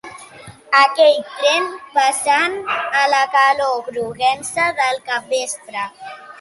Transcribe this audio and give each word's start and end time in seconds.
Aquell 0.77 1.19
tren 1.33 1.67
passant 1.97 2.57
a 3.03 3.05
la 3.13 3.21
claror 3.37 3.79
groguenca 3.93 4.69
del 4.83 5.01
capvespre 5.13 5.89